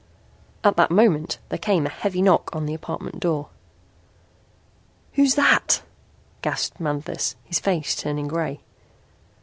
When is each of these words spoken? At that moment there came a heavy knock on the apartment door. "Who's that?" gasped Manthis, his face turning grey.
At 0.63 0.77
that 0.77 0.89
moment 0.89 1.37
there 1.49 1.59
came 1.59 1.85
a 1.85 1.89
heavy 1.89 2.23
knock 2.23 2.55
on 2.55 2.65
the 2.65 2.73
apartment 2.73 3.19
door. 3.19 3.49
"Who's 5.13 5.35
that?" 5.35 5.83
gasped 6.41 6.79
Manthis, 6.79 7.35
his 7.43 7.59
face 7.59 7.95
turning 7.95 8.27
grey. 8.27 8.61